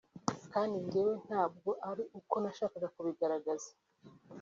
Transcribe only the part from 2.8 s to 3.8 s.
kubigaragaza